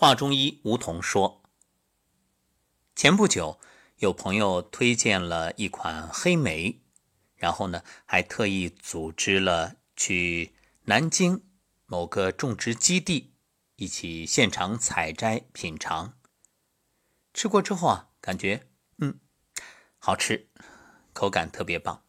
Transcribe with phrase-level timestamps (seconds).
[0.00, 1.42] 华中医吴桐说，
[2.96, 3.60] 前不久
[3.98, 6.80] 有朋友推荐了一款黑莓，
[7.36, 11.44] 然后呢还特意组织了去南京
[11.84, 13.34] 某个种植基地
[13.76, 16.18] 一起现场采摘品尝。
[17.34, 19.20] 吃过之后啊，感觉嗯
[19.98, 20.48] 好吃，
[21.12, 22.02] 口感特别棒，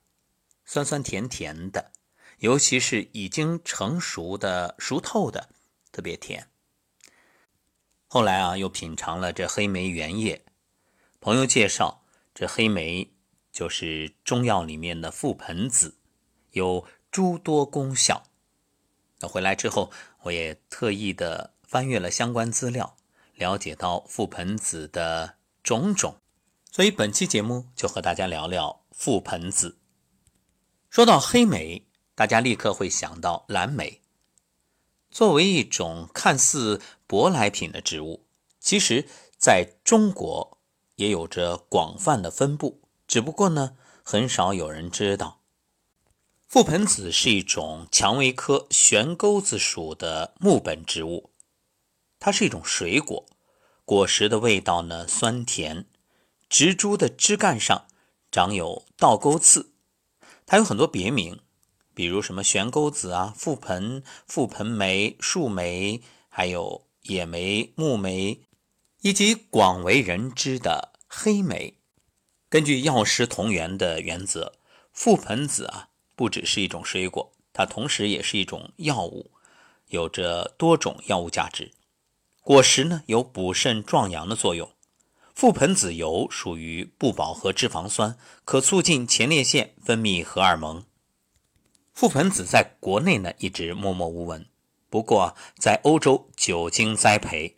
[0.63, 1.91] 酸酸甜甜的。
[2.37, 5.49] 尤其是已经成熟的、熟透的，
[5.91, 6.47] 特别甜。
[8.13, 10.43] 后来啊，又品尝了这黑莓原液。
[11.21, 12.03] 朋友介绍，
[12.35, 13.09] 这黑莓
[13.53, 15.95] 就是中药里面的覆盆子，
[16.51, 18.23] 有诸多功效。
[19.21, 19.93] 那回来之后，
[20.23, 22.97] 我也特意的翻阅了相关资料，
[23.35, 26.17] 了解到覆盆子的种种。
[26.69, 29.77] 所以本期节目就和大家聊聊覆盆子。
[30.89, 31.87] 说到黑莓。
[32.13, 34.00] 大家立刻会想到蓝莓。
[35.11, 38.25] 作为一种看似舶来品的植物，
[38.59, 40.57] 其实在中国
[40.95, 45.41] 也有着广泛的分布，只不过呢，很少有人知道。
[46.49, 51.31] 覆盆子是一种蔷薇科悬钩子属的木本植物，
[52.19, 53.25] 它是一种水果，
[53.83, 55.85] 果实的味道呢酸甜，
[56.49, 57.85] 植株的枝干上
[58.31, 59.73] 长有倒钩刺，
[60.45, 61.39] 它有很多别名。
[62.01, 68.39] 比如什么悬钩子啊、覆盆、覆盆梅、树莓，还有野莓、木莓，
[69.01, 71.77] 以及广为人知的黑莓。
[72.49, 74.53] 根据药食同源的原则，
[74.95, 79.29] 覆盆子啊不只是一种水果，它同时也是一种药物，
[79.89, 81.71] 有着多种药物价值。
[82.41, 84.71] 果实呢有补肾壮阳的作用。
[85.35, 90.83] 覆盆子油属于不饱和脂肪酸，可促进前列腺分泌荷尔蒙。
[91.95, 94.47] 覆盆子在国内呢一直默默无闻，
[94.89, 97.57] 不过在欧洲久经栽培，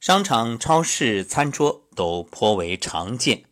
[0.00, 3.44] 商场、超市、餐桌都颇为常见。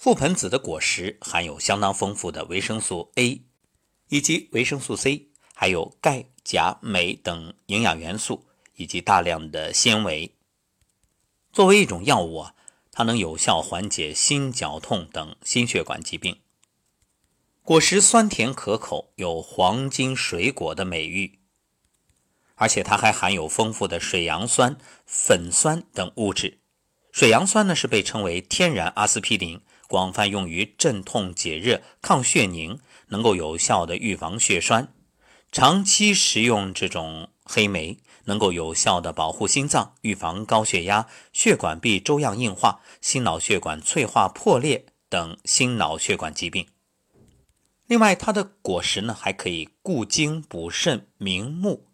[0.00, 3.42] 覆盆子的果实含有相当丰富的维生素 A，
[4.08, 10.34] 以及维生素 C，还有钙、钾、镁等营养元素，以及大量的纤维。
[11.52, 12.54] 作为一种药物啊，
[12.90, 16.40] 它能有效缓解心绞痛等心血管疾病。
[17.64, 21.38] 果实酸甜可口，有“黄金水果”的美誉，
[22.56, 26.58] 而且它还含有丰富的水杨酸、粉酸等物质。
[27.12, 32.80] 水杨酸呢是被称为天然阿司匹林，广泛用于镇痛解热、抗血凝，
[33.10, 34.92] 能够有效的预防血栓。
[35.52, 46.66] 长期食用这种黑莓，能够有效的保护心脏，预防高血压、血管壁粥样硬化、心脑血管脆化破裂等心脑血管疾病。
[47.92, 51.88] 另外，它的果实呢还可以固精补肾明目，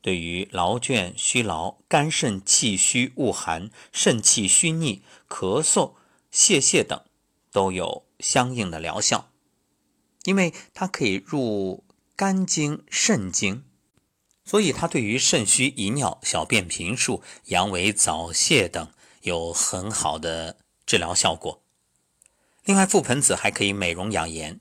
[0.00, 5.96] 对于劳倦、虚劳、肝肾气虚、恶寒、肾气虚逆、咳嗽、
[6.30, 7.04] 泄泻等
[7.52, 9.30] 都有相应的疗效。
[10.24, 11.84] 因为它可以入
[12.16, 13.64] 肝经、肾经，
[14.46, 18.90] 所以它对于肾虚遗尿、小便频数、阳痿早泄等
[19.20, 20.56] 有很好的
[20.86, 21.62] 治疗效果。
[22.64, 24.58] 另外，覆盆子还可以美容养颜。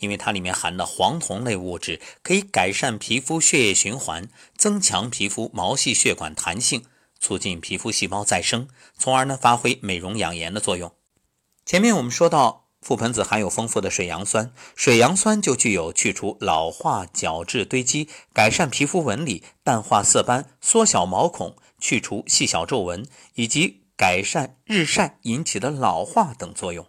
[0.00, 6.84] 因为它里面含的黄酮类物质可以改善皮肤血液循环，增强皮肤毛细血管弹性，
[7.20, 8.68] 促进皮肤细胞再生，
[8.98, 10.92] 从而呢发挥美容养颜的作用。
[11.64, 26.86] 前面我们说到，覆盆子含有丰富的水杨酸，水杨酸就具有去除老化角质堆积、改善皮肤纹理、淡化色斑、缩小毛孔、去除细小皱纹以及改善日晒引起的老化等作用。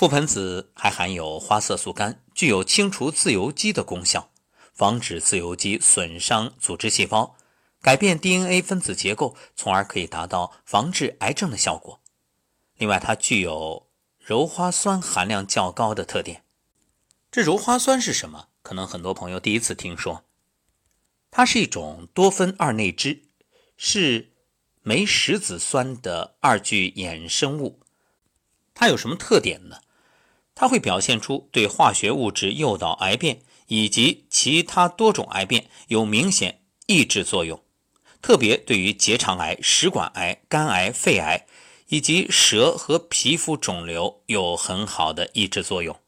[0.00, 4.30] 覆盆子还含有花色素苷，具有清除自由基的功效，
[4.72, 7.36] 防止自由基损伤组织细胞，
[7.82, 12.00] 改变 DNA 分子结构，从而可以达到防治癌症的效果。
[12.78, 13.90] 另外，它具有
[14.26, 16.44] 鞣花酸含量较高的特点。
[17.30, 18.48] 这鞣花酸是什么？
[18.62, 20.24] 可能很多朋友第一次听说。
[21.30, 23.24] 它是一种多酚二内酯，
[23.76, 24.32] 是
[24.80, 27.80] 酶石子酸的二聚衍生物。
[28.72, 29.76] 它有什么特点呢？
[30.60, 37.62] 它会表现出对化学物质诱导癌变以及其他多种癌变有明显抑制作用，
[38.20, 41.46] 特别对于结肠癌、食管癌、肝癌、肺癌
[41.88, 45.98] 以及舌和皮肤肿瘤有很好的抑制作用。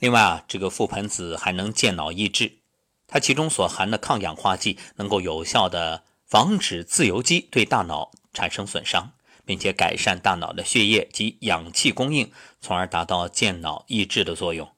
[0.00, 2.58] 另外啊，这个覆盆子还能健脑益智，
[3.06, 9.12] 它其中所含的抗氧化剂能够有效的防止自由基对大脑产生损伤。
[9.50, 12.30] 并且改善大脑的血液及氧气供应，
[12.60, 14.70] 从而达到健脑益智的作用。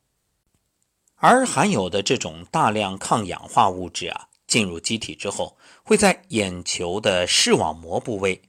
[1.17, 8.41] 而含有的这种大量抗氧化物质啊，进入机体之后，会在眼球的视网膜部位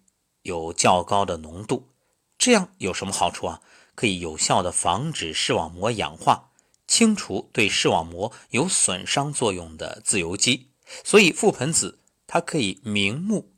[0.44, 1.90] 有较高的浓度。
[2.38, 3.62] 这样有什么好处啊？
[3.94, 6.52] 可以有效的防止视网膜氧化，
[6.88, 10.70] 清除对视网膜有损伤作用的自由基。
[11.04, 13.52] 所以覆盆子它可以明目，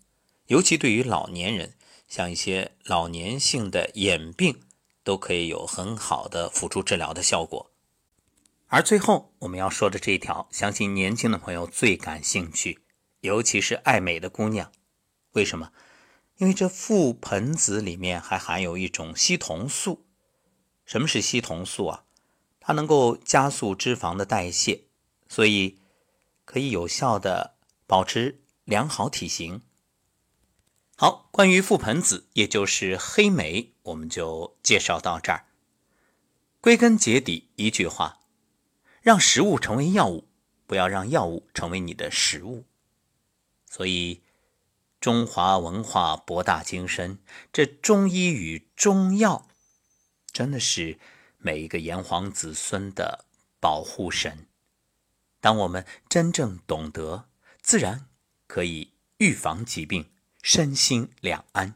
[0.48, 1.75] 尤其对于老年人，
[2.08, 4.62] 像一些老年性的眼病，
[5.04, 7.72] 都可以有很好的辅助治疗的效果。
[8.68, 12.82] 而最后我们要说的这一条，相信年轻的朋友最感兴趣，
[13.22, 14.72] 尤其是爱美的姑娘。
[15.34, 15.72] 为什么？
[16.38, 20.06] 因为这覆盆子里面还含有一种烯酮素。
[20.86, 22.04] 什么是烯酮素啊？
[22.60, 24.86] 它能够加速脂肪的代谢，
[25.30, 25.78] 所以
[26.44, 27.56] 可以有效的
[27.88, 29.62] 保持良好体型。
[30.98, 35.46] 好，关于覆盆子，也就是黑莓，我们就介绍到这儿。
[36.62, 38.22] 归根结底，一句话。
[39.02, 40.30] 让食物成为药物，
[40.66, 42.64] 不要让药物成为你的食物。
[43.70, 44.24] 所以，
[45.02, 47.20] 中华文化博大精深，
[47.52, 49.50] 这中医与中药
[50.32, 50.98] 真的是
[51.38, 53.26] 每一个炎黄子孙的
[53.60, 54.48] 保护神。
[55.42, 57.28] 当我们真正懂得，
[57.62, 58.08] 自然
[58.48, 60.10] 可以预防疾病，
[60.46, 61.74] 身心两安。